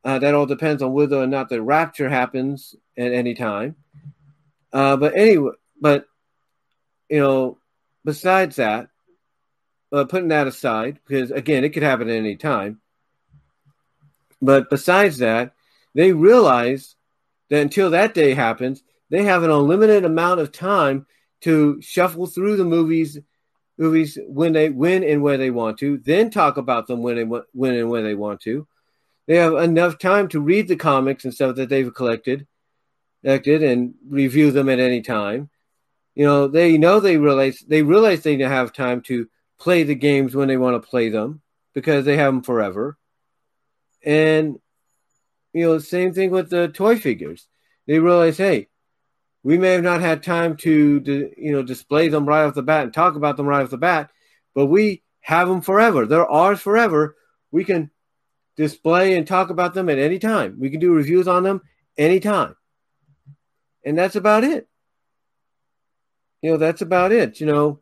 Uh, 0.03 0.17
that 0.19 0.33
all 0.33 0.45
depends 0.45 0.81
on 0.81 0.93
whether 0.93 1.17
or 1.17 1.27
not 1.27 1.49
the 1.49 1.61
rapture 1.61 2.09
happens 2.09 2.73
at 2.97 3.11
any 3.11 3.33
time. 3.33 3.75
Uh, 4.71 4.95
but 4.95 5.15
anyway, 5.15 5.51
but 5.79 6.05
you 7.09 7.19
know, 7.19 7.57
besides 8.05 8.55
that, 8.57 8.89
uh, 9.91 10.05
putting 10.05 10.29
that 10.29 10.47
aside, 10.47 10.99
because 11.05 11.31
again, 11.31 11.63
it 11.63 11.69
could 11.69 11.83
happen 11.83 12.09
at 12.09 12.15
any 12.15 12.35
time. 12.35 12.79
But 14.41 14.69
besides 14.69 15.17
that, 15.17 15.53
they 15.95 16.13
realize 16.13 16.95
that 17.49 17.61
until 17.61 17.89
that 17.89 18.13
day 18.13 18.33
happens, 18.33 18.83
they 19.09 19.23
have 19.23 19.43
an 19.43 19.51
unlimited 19.51 20.05
amount 20.05 20.39
of 20.39 20.51
time 20.51 21.07
to 21.41 21.81
shuffle 21.81 22.27
through 22.27 22.57
the 22.57 22.65
movies, 22.65 23.17
movies 23.79 24.17
when 24.27 24.53
they 24.53 24.69
when 24.69 25.03
and 25.03 25.23
where 25.23 25.37
they 25.37 25.49
want 25.49 25.79
to, 25.79 25.97
then 25.99 26.29
talk 26.29 26.57
about 26.57 26.85
them 26.85 27.01
when 27.01 27.17
and 27.17 27.31
when 27.53 27.73
and 27.73 27.89
where 27.89 28.03
they 28.03 28.13
want 28.13 28.41
to. 28.41 28.67
They 29.25 29.37
have 29.37 29.53
enough 29.53 29.97
time 29.97 30.27
to 30.29 30.41
read 30.41 30.67
the 30.67 30.75
comics 30.75 31.23
and 31.23 31.33
stuff 31.33 31.55
that 31.55 31.69
they've 31.69 31.93
collected, 31.93 32.45
collected 33.23 33.63
and 33.63 33.93
review 34.07 34.51
them 34.51 34.69
at 34.69 34.79
any 34.79 35.01
time. 35.01 35.49
You 36.15 36.25
know, 36.25 36.47
they 36.47 36.77
know 36.77 36.99
they 36.99 37.17
realize 37.17 37.63
they 37.67 37.81
realize 37.81 38.21
they 38.21 38.37
have 38.37 38.73
time 38.73 39.01
to 39.03 39.27
play 39.59 39.83
the 39.83 39.95
games 39.95 40.35
when 40.35 40.47
they 40.47 40.57
want 40.57 40.81
to 40.81 40.89
play 40.89 41.09
them 41.09 41.41
because 41.73 42.05
they 42.05 42.17
have 42.17 42.33
them 42.33 42.43
forever. 42.43 42.97
And 44.03 44.59
you 45.53 45.65
know, 45.65 45.79
same 45.79 46.13
thing 46.13 46.31
with 46.31 46.49
the 46.49 46.67
toy 46.67 46.97
figures. 46.97 47.47
They 47.87 47.99
realize, 47.99 48.37
hey, 48.37 48.68
we 49.43 49.57
may 49.57 49.71
have 49.73 49.83
not 49.83 50.01
had 50.01 50.23
time 50.23 50.57
to, 50.57 50.99
to, 51.01 51.31
you 51.37 51.51
know 51.51 51.63
display 51.63 52.09
them 52.09 52.25
right 52.25 52.45
off 52.45 52.55
the 52.55 52.63
bat 52.63 52.83
and 52.83 52.93
talk 52.93 53.15
about 53.15 53.37
them 53.37 53.45
right 53.45 53.63
off 53.63 53.69
the 53.69 53.77
bat, 53.77 54.11
but 54.53 54.65
we 54.65 55.03
have 55.21 55.47
them 55.47 55.61
forever. 55.61 56.05
They're 56.05 56.29
ours 56.29 56.59
forever. 56.59 57.15
We 57.51 57.63
can 57.63 57.91
display 58.57 59.17
and 59.17 59.25
talk 59.25 59.49
about 59.49 59.73
them 59.73 59.89
at 59.89 59.99
any 59.99 60.19
time. 60.19 60.57
We 60.59 60.69
can 60.69 60.79
do 60.79 60.93
reviews 60.93 61.27
on 61.27 61.43
them 61.43 61.61
anytime. 61.97 62.55
And 63.85 63.97
that's 63.97 64.15
about 64.15 64.43
it. 64.43 64.67
You 66.41 66.51
know, 66.51 66.57
that's 66.57 66.81
about 66.81 67.11
it. 67.11 67.39
You 67.39 67.45
know, 67.45 67.79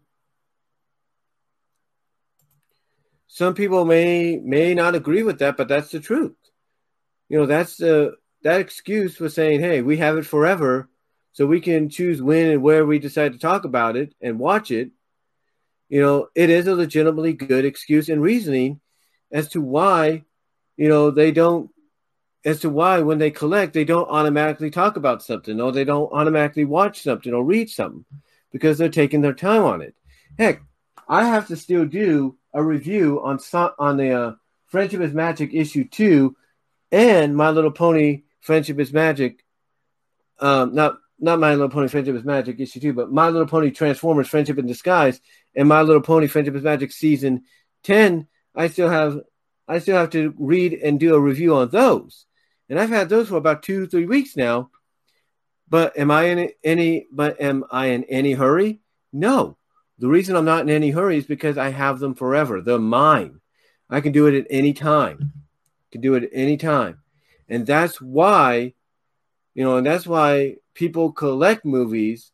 some 3.28 3.54
people 3.54 3.86
may 3.86 4.38
may 4.38 4.74
not 4.74 4.96
agree 4.96 5.24
with 5.24 5.40
that, 5.40 5.58
but 5.58 5.68
that's 5.68 5.92
the 5.92 6.00
truth. 6.00 6.36
You 7.30 7.40
know, 7.40 7.46
that's 7.46 7.78
the 7.78 8.16
that 8.44 8.62
excuse 8.62 9.16
for 9.16 9.30
saying, 9.30 9.60
"Hey, 9.60 9.82
we 9.82 9.98
have 9.98 10.18
it 10.18 10.26
forever, 10.26 10.90
so 11.38 11.46
we 11.46 11.62
can 11.62 11.88
choose 11.88 12.20
when 12.20 12.50
and 12.50 12.63
where 12.63 12.84
we 12.84 12.98
decide 12.98 13.32
to 13.34 13.38
talk 13.38 13.63
about 13.63 13.96
it 13.96 14.15
and 14.20 14.39
watch 14.39 14.72
it." 14.72 14.89
You 15.88 16.01
know, 16.01 16.29
it 16.34 16.50
is 16.50 16.65
a 16.65 16.74
legitimately 16.74 17.34
good 17.34 17.63
excuse 17.63 18.10
and 18.10 18.24
reasoning 18.24 18.82
as 19.32 19.50
to 19.50 19.62
why, 19.62 20.24
you 20.77 20.89
know, 20.89 21.12
they 21.12 21.32
don't 21.32 21.70
as 22.44 22.62
to 22.62 22.72
why 22.72 23.01
when 23.01 23.20
they 23.20 23.29
collect 23.29 23.74
they 23.74 23.86
don't 23.86 24.10
automatically 24.10 24.72
talk 24.72 24.98
about 24.98 25.22
something 25.22 25.62
or 25.62 25.72
they 25.72 25.84
don't 25.84 26.12
automatically 26.12 26.65
watch 26.65 27.03
something 27.03 27.36
or 27.36 27.44
read 27.44 27.70
something 27.70 28.03
because 28.51 28.79
they're 28.79 28.89
taking 28.89 29.22
their 29.22 29.34
time 29.34 29.63
on 29.63 29.82
it. 29.82 29.94
Heck, 30.39 30.63
I 31.08 31.25
have 31.25 31.48
to 31.50 31.56
still 31.56 31.86
do 31.86 32.36
a 32.51 32.63
review 32.63 33.22
on 33.24 33.38
on 33.77 33.98
the 33.98 34.12
uh, 34.12 34.32
Friendship 34.70 35.01
is 35.01 35.13
Magic 35.13 35.53
issue 35.53 35.88
two 35.88 36.36
and 36.91 37.38
My 37.38 37.51
Little 37.51 37.72
Pony 37.72 38.24
Friendship 38.41 38.79
is 38.79 38.91
Magic. 38.91 39.44
Um, 40.39 40.74
not 40.74 40.98
not 41.20 41.40
My 41.40 41.52
Little 41.52 41.70
Pony 41.70 41.88
Friendship 41.88 42.16
is 42.16 42.24
Magic 42.24 42.60
issue 42.60 42.80
two, 42.80 42.94
but 42.94 43.12
My 43.12 43.30
Little 43.30 43.48
Pony 43.48 43.72
Transformers 43.72 44.28
Friendship 44.28 44.58
in 44.58 44.68
Disguise 44.68 45.20
and 45.56 45.68
My 45.68 45.82
Little 45.82 46.02
Pony 46.02 46.28
Friendship 46.28 46.56
is 46.56 46.64
Magic 46.64 46.92
season 46.92 47.44
ten. 47.84 48.28
I 48.56 48.68
still 48.68 48.90
have 48.90 49.20
I 49.68 49.80
still 49.80 49.98
have 49.98 50.12
to 50.12 50.34
read 50.38 50.74
and 50.74 51.00
do 51.00 51.16
a 51.16 51.20
review 51.20 51.56
on 51.56 51.70
those, 51.70 52.26
and 52.70 52.80
I've 52.80 52.90
had 52.90 53.10
those 53.10 53.30
for 53.30 53.38
about 53.38 53.64
two 53.64 53.88
three 53.88 54.06
weeks 54.06 54.38
now. 54.38 54.70
But 55.70 55.98
am 55.98 56.12
I 56.12 56.24
in 56.26 56.50
any? 56.64 57.08
But 57.12 57.42
am 57.42 57.66
I 57.72 57.88
in 57.88 58.04
any 58.06 58.34
hurry? 58.34 58.82
No. 59.12 59.58
The 60.00 60.08
reason 60.08 60.36
I'm 60.36 60.46
not 60.46 60.62
in 60.62 60.70
any 60.70 60.92
hurry 60.92 61.18
is 61.18 61.26
because 61.26 61.58
I 61.58 61.70
have 61.70 62.00
them 62.00 62.14
forever. 62.14 62.62
They're 62.62 62.78
mine. 62.78 63.42
I 63.90 64.02
can 64.02 64.12
do 64.12 64.28
it 64.28 64.36
at 64.36 64.48
any 64.50 64.74
time. 64.74 65.34
Can 65.92 66.02
do 66.02 66.14
it 66.14 66.24
at 66.24 66.30
any 66.34 66.58
time. 66.58 67.00
And 67.50 67.66
that's 67.66 68.00
why, 68.00 68.74
you 69.58 69.64
know, 69.64 69.78
and 69.78 69.86
that's 69.86 70.06
why 70.06 70.58
people 70.76 71.12
collect 71.12 71.66
movies. 71.66 72.32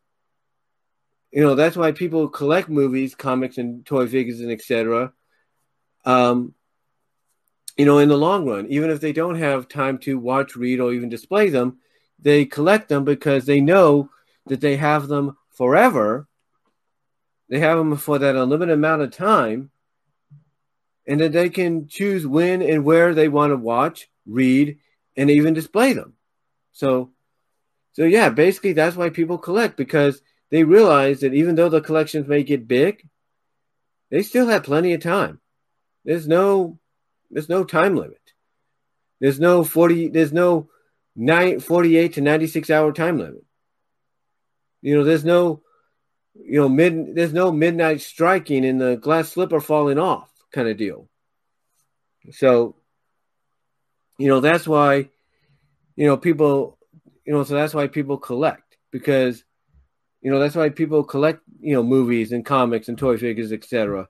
You 1.31 1.41
know, 1.41 1.55
that's 1.55 1.77
why 1.77 1.93
people 1.93 2.27
collect 2.27 2.67
movies, 2.67 3.15
comics, 3.15 3.57
and 3.57 3.85
toy 3.85 4.07
figures, 4.07 4.41
and 4.41 4.51
etc. 4.51 5.13
Um, 6.03 6.53
you 7.77 7.85
know, 7.85 7.99
in 7.99 8.09
the 8.09 8.17
long 8.17 8.45
run, 8.45 8.67
even 8.67 8.89
if 8.89 8.99
they 8.99 9.13
don't 9.13 9.39
have 9.39 9.69
time 9.69 9.97
to 9.99 10.19
watch, 10.19 10.57
read, 10.57 10.81
or 10.81 10.91
even 10.91 11.07
display 11.07 11.49
them, 11.49 11.77
they 12.19 12.45
collect 12.45 12.89
them 12.89 13.05
because 13.05 13.45
they 13.45 13.61
know 13.61 14.09
that 14.47 14.59
they 14.59 14.75
have 14.75 15.07
them 15.07 15.37
forever 15.51 16.27
they 17.53 17.59
have 17.59 17.77
them 17.77 17.95
for 17.97 18.17
that 18.17 18.35
unlimited 18.35 18.73
amount 18.73 19.03
of 19.03 19.11
time, 19.11 19.69
and 21.05 21.19
that 21.19 21.33
they 21.33 21.49
can 21.49 21.87
choose 21.87 22.25
when 22.25 22.63
and 22.63 22.83
where 22.83 23.13
they 23.13 23.27
want 23.27 23.51
to 23.51 23.57
watch, 23.57 24.09
read, 24.25 24.79
and 25.15 25.29
even 25.29 25.53
display 25.53 25.93
them. 25.93 26.13
So, 26.73 27.11
so 27.93 28.03
yeah, 28.03 28.29
basically 28.29 28.73
that's 28.73 28.95
why 28.95 29.09
people 29.09 29.37
collect 29.37 29.77
because 29.77 30.21
they 30.51 30.63
realize 30.63 31.21
that 31.21 31.33
even 31.33 31.55
though 31.55 31.69
the 31.69 31.81
collections 31.81 32.27
may 32.27 32.43
get 32.43 32.67
big, 32.67 33.07
they 34.11 34.21
still 34.21 34.47
have 34.47 34.63
plenty 34.63 34.93
of 34.93 35.01
time. 35.01 35.39
There's 36.05 36.27
no, 36.27 36.79
there's 37.31 37.49
no 37.49 37.63
time 37.63 37.95
limit. 37.95 38.19
There's 39.19 39.39
no 39.39 39.63
40, 39.63 40.09
there's 40.09 40.33
no 40.33 40.69
nine, 41.15 41.59
48 41.61 42.13
to 42.13 42.21
96 42.21 42.69
hour 42.69 42.91
time 42.91 43.17
limit. 43.17 43.45
You 44.81 44.97
know, 44.97 45.03
there's 45.05 45.23
no 45.23 45.63
you 46.35 46.59
know, 46.59 46.69
mid 46.69 47.15
there's 47.15 47.33
no 47.33 47.51
midnight 47.51 48.01
striking 48.01 48.65
and 48.65 48.81
the 48.81 48.95
glass 48.95 49.29
slipper 49.29 49.59
falling 49.59 49.99
off 49.99 50.29
kind 50.51 50.67
of 50.67 50.77
deal. 50.77 51.09
So, 52.31 52.75
you 54.17 54.27
know, 54.27 54.39
that's 54.39 54.67
why, 54.67 55.09
you 55.95 56.07
know, 56.07 56.17
people, 56.17 56.77
you 57.25 57.33
know, 57.33 57.43
so 57.43 57.53
that's 57.53 57.73
why 57.73 57.87
people 57.87 58.17
collect 58.17 58.77
because, 58.91 59.43
you 60.21 60.31
know, 60.31 60.39
that's 60.39 60.55
why 60.55 60.69
people 60.69 61.03
collect, 61.03 61.41
you 61.59 61.73
know, 61.73 61.83
movies 61.83 62.31
and 62.31 62.45
comics 62.45 62.87
and 62.87 62.97
toy 62.97 63.17
figures, 63.17 63.51
etc. 63.51 64.07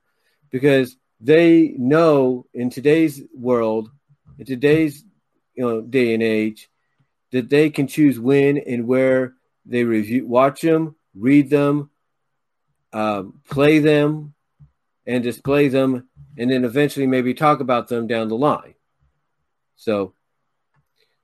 Because 0.52 0.96
they 1.20 1.74
know 1.78 2.46
in 2.54 2.70
today's 2.70 3.22
world, 3.34 3.90
in 4.38 4.46
today's, 4.46 5.04
you 5.56 5.64
know, 5.64 5.82
day 5.82 6.14
and 6.14 6.24
age, 6.24 6.70
that 7.32 7.50
they 7.50 7.70
can 7.70 7.88
choose 7.88 8.20
when 8.20 8.58
and 8.58 8.88
where 8.88 9.34
they 9.66 9.84
review, 9.84 10.28
watch 10.28 10.62
them, 10.62 10.96
read 11.16 11.50
them, 11.50 11.90
um, 12.92 13.42
play 13.50 13.80
them 13.80 14.34
and 15.06 15.24
display 15.24 15.68
them, 15.68 16.08
and 16.38 16.50
then 16.50 16.64
eventually 16.64 17.08
maybe 17.08 17.34
talk 17.34 17.60
about 17.60 17.88
them 17.88 18.08
down 18.08 18.28
the 18.28 18.38
line. 18.38 18.76
So 19.76 20.14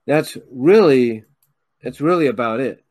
that's 0.09 0.35
really 0.51 1.23
that's 1.83 2.01
really 2.01 2.25
about 2.25 2.59
it. 2.59 2.83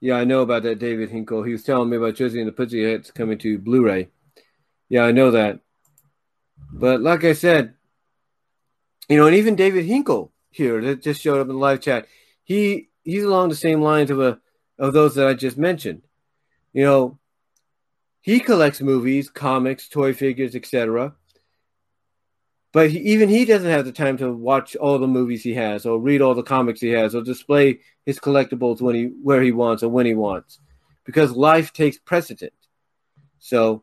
Yeah, 0.00 0.16
I 0.16 0.24
know 0.24 0.40
about 0.40 0.64
that, 0.64 0.80
David 0.80 1.10
Hinkle. 1.10 1.44
He 1.44 1.52
was 1.52 1.62
telling 1.62 1.90
me 1.90 1.96
about 1.96 2.16
Josie 2.16 2.40
and 2.40 2.48
the 2.48 2.52
Pussycats 2.52 3.12
coming 3.12 3.38
to 3.38 3.58
Blu-ray. 3.58 4.08
Yeah, 4.88 5.04
I 5.04 5.12
know 5.12 5.30
that. 5.30 5.60
But 6.72 7.00
like 7.00 7.22
I 7.22 7.34
said, 7.34 7.74
you 9.08 9.16
know, 9.16 9.26
and 9.26 9.36
even 9.36 9.54
David 9.54 9.84
Hinkle 9.84 10.32
here 10.50 10.80
that 10.80 11.02
just 11.02 11.20
showed 11.20 11.40
up 11.40 11.48
in 11.48 11.54
the 11.54 11.54
live 11.54 11.80
chat 11.80 12.08
he 12.42 12.88
he's 13.04 13.22
along 13.22 13.50
the 13.50 13.54
same 13.54 13.80
lines 13.80 14.10
of 14.10 14.18
a 14.18 14.40
of 14.76 14.92
those 14.92 15.14
that 15.14 15.28
I 15.28 15.34
just 15.34 15.56
mentioned. 15.56 16.02
You 16.72 16.82
know, 16.84 17.18
he 18.20 18.40
collects 18.40 18.80
movies, 18.80 19.30
comics, 19.30 19.88
toy 19.88 20.12
figures, 20.12 20.54
etc. 20.54 21.14
But 22.72 22.90
he, 22.90 22.98
even 22.98 23.28
he 23.28 23.44
doesn't 23.44 23.70
have 23.70 23.84
the 23.84 23.92
time 23.92 24.16
to 24.18 24.32
watch 24.32 24.76
all 24.76 24.98
the 24.98 25.08
movies 25.08 25.42
he 25.42 25.54
has, 25.54 25.86
or 25.86 25.98
read 25.98 26.20
all 26.20 26.34
the 26.34 26.42
comics 26.42 26.80
he 26.80 26.90
has, 26.90 27.14
or 27.14 27.22
display 27.22 27.80
his 28.06 28.20
collectibles 28.20 28.80
when 28.80 28.94
he 28.94 29.04
where 29.22 29.42
he 29.42 29.52
wants 29.52 29.82
or 29.82 29.88
when 29.88 30.06
he 30.06 30.14
wants, 30.14 30.60
because 31.04 31.32
life 31.32 31.72
takes 31.72 31.98
precedent. 31.98 32.52
So, 33.38 33.82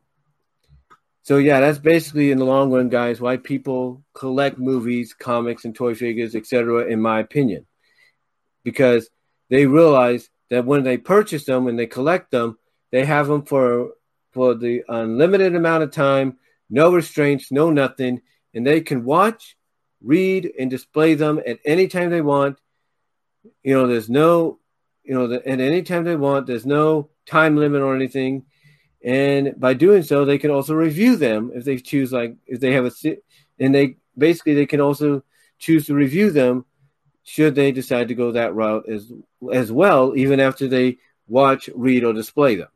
so 1.24 1.38
yeah, 1.38 1.60
that's 1.60 1.80
basically 1.80 2.32
in 2.32 2.38
the 2.38 2.46
long 2.46 2.72
run, 2.72 2.90
guys, 2.90 3.20
why 3.20 3.38
people 3.38 4.04
collect 4.14 4.60
movies, 4.60 5.14
comics, 5.14 5.66
and 5.66 5.76
toy 5.76 5.96
figures, 5.96 6.36
etc. 6.36 6.86
In 6.86 7.02
my 7.02 7.20
opinion, 7.20 7.66
because 8.64 9.10
they 9.50 9.66
realize 9.66 10.30
that 10.50 10.66
when 10.66 10.84
they 10.84 10.98
purchase 10.98 11.46
them 11.46 11.68
and 11.68 11.78
they 11.78 11.88
collect 11.88 12.32
them, 12.32 12.58
they 12.92 13.04
have 13.04 13.28
them 13.28 13.44
for 13.44 13.92
for 14.38 14.54
the 14.54 14.84
unlimited 14.88 15.56
amount 15.56 15.82
of 15.82 15.90
time, 15.90 16.38
no 16.70 16.94
restraints, 16.94 17.52
no 17.52 17.72
nothing, 17.72 18.22
and 18.54 18.68
they 18.68 18.82
can 18.82 19.04
watch, 19.04 19.58
read, 20.00 20.52
and 20.60 20.70
display 20.70 21.16
them 21.16 21.42
at 21.44 21.58
any 21.66 21.88
time 21.88 22.12
they 22.12 22.22
want. 22.22 22.60
You 23.64 23.74
know, 23.74 23.88
there's 23.88 24.12
no, 24.12 24.60
you 25.04 25.16
know, 25.16 25.26
the, 25.26 25.38
at 25.38 25.60
any 25.60 25.82
time 25.82 26.04
they 26.04 26.16
want. 26.16 26.46
There's 26.46 26.68
no 26.68 27.10
time 27.26 27.58
limit 27.58 27.82
or 27.82 27.96
anything, 27.96 28.46
and 29.04 29.60
by 29.60 29.74
doing 29.74 30.04
so, 30.04 30.24
they 30.24 30.38
can 30.38 30.52
also 30.52 30.76
review 30.76 31.16
them 31.16 31.50
if 31.56 31.66
they 31.66 31.78
choose. 31.78 32.14
Like 32.14 32.36
if 32.46 32.60
they 32.60 32.74
have 32.74 32.86
a, 32.86 32.92
and 33.58 33.74
they 33.74 33.98
basically 34.16 34.54
they 34.54 34.68
can 34.68 34.82
also 34.82 35.24
choose 35.58 35.88
to 35.88 35.96
review 35.96 36.30
them 36.30 36.64
should 37.24 37.56
they 37.56 37.72
decide 37.72 38.10
to 38.10 38.16
go 38.16 38.34
that 38.34 38.54
route 38.54 38.88
as 38.88 39.12
as 39.52 39.72
well, 39.72 40.14
even 40.16 40.40
after 40.40 40.68
they 40.68 41.00
watch, 41.28 41.72
read, 41.74 42.04
or 42.04 42.14
display 42.14 42.56
them, 42.56 42.70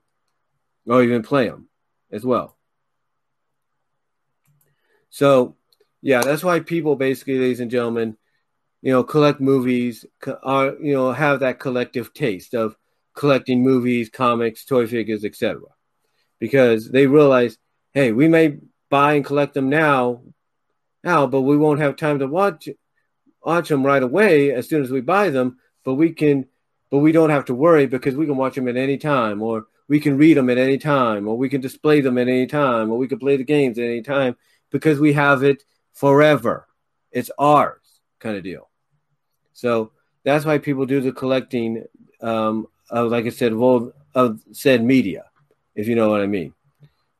Oh, 0.88 0.96
or 0.96 1.04
even 1.04 1.22
play 1.22 1.48
them 1.48 1.70
as 2.12 2.26
well. 2.26 2.58
So, 5.10 5.56
yeah, 6.02 6.22
that's 6.22 6.44
why 6.44 6.60
people 6.62 6.96
basically, 6.96 7.38
ladies 7.38 7.60
and 7.60 7.70
gentlemen, 7.70 8.18
you 8.82 8.92
know, 8.92 9.04
collect 9.04 9.40
movies, 9.40 10.06
are 10.26 10.70
uh, 10.70 10.72
you 10.82 10.94
know, 10.94 11.12
have 11.12 11.42
that 11.42 11.60
collective 11.60 12.14
taste 12.14 12.56
of 12.56 12.76
collecting 13.14 13.62
movies, 13.62 14.10
comics, 14.10 14.66
toy 14.66 14.88
figures, 14.88 15.24
etc. 15.24 15.62
Because 16.40 16.90
they 16.90 17.06
realize, 17.06 17.58
hey, 17.94 18.12
we 18.12 18.28
may 18.28 18.58
buy 18.90 19.14
and 19.14 19.26
collect 19.26 19.54
them 19.54 19.70
now, 19.70 20.22
now, 21.04 21.28
but 21.28 21.42
we 21.42 21.58
won't 21.58 21.80
have 21.80 21.96
time 21.96 22.20
to 22.20 22.28
watch 22.28 22.70
watch 23.44 23.70
them 23.70 23.86
right 23.86 24.04
away 24.04 24.52
as 24.52 24.70
soon 24.70 24.84
as 24.84 24.92
we 24.92 25.02
buy 25.02 25.30
them, 25.30 25.58
but 25.84 25.96
we 25.96 26.12
can, 26.14 26.46
but 26.92 27.00
we 27.00 27.12
don't 27.12 27.32
have 27.32 27.46
to 27.46 27.56
worry 27.56 27.88
because 27.88 28.16
we 28.16 28.28
can 28.28 28.38
watch 28.38 28.56
them 28.56 28.68
at 28.68 28.78
any 28.78 28.98
time, 28.98 29.42
or 29.42 29.66
we 29.92 30.00
can 30.00 30.16
read 30.16 30.38
them 30.38 30.50
at 30.50 30.58
any 30.58 30.78
time, 30.78 31.28
or 31.28 31.38
we 31.38 31.50
can 31.50 31.60
display 31.60 32.00
them 32.00 32.18
at 32.18 32.30
any 32.30 32.48
time, 32.48 32.90
or 32.90 32.98
we 32.98 33.10
can 33.10 33.20
play 33.20 33.36
the 33.36 33.44
games 33.44 33.78
at 33.78 33.84
any 33.84 34.02
time 34.02 34.38
because 34.70 35.02
we 35.02 35.12
have 35.12 35.44
it 35.44 35.66
forever. 35.92 36.66
It's 37.12 37.30
ours, 37.38 38.00
kind 38.18 38.38
of 38.38 38.44
deal. 38.44 38.70
So 39.52 39.92
that's 40.24 40.46
why 40.46 40.60
people 40.60 40.86
do 40.86 41.02
the 41.02 41.12
collecting 41.12 41.84
um, 42.22 42.68
of, 42.90 43.12
like 43.12 43.26
I 43.26 43.32
said, 43.32 43.52
of, 43.52 43.62
old, 43.62 43.92
of 44.16 44.40
said 44.54 44.82
media, 44.82 45.26
if 45.76 45.90
you 45.90 45.96
know 45.96 46.10
what 46.10 46.22
I 46.22 46.28
mean, 46.28 46.54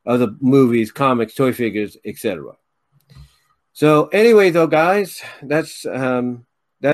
of 0.06 0.20
the 0.20 0.34
movies, 0.40 0.90
comics, 0.90 1.34
toy 1.34 1.52
figures, 1.52 1.98
etc. 2.06 2.56
So 3.74 4.06
anyway, 4.14 4.48
though, 4.48 4.66
guys, 4.66 5.20
that's 5.42 5.84
um, 5.84 6.46